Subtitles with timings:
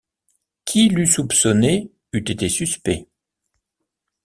[0.65, 3.07] Qui l’eût soupçonné eût été suspect.